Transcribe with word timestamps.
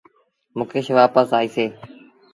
مڪيش 0.57 0.87
وآپس 0.97 1.29
آئيٚسي۔ 1.39 1.65